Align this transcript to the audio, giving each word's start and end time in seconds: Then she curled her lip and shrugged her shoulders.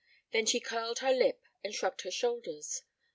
Then 0.33 0.47
she 0.47 0.59
curled 0.59 0.97
her 0.97 1.13
lip 1.13 1.43
and 1.63 1.75
shrugged 1.75 2.01
her 2.01 2.09
shoulders. 2.09 2.81